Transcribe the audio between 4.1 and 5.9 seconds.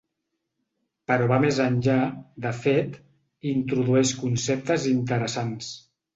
conceptes interessants.